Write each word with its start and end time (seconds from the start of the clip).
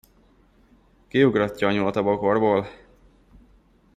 Kiugratja 1.07 1.67
a 1.67 1.71
nyulat 1.73 1.95
a 1.95 2.03
bokorból. 2.03 2.65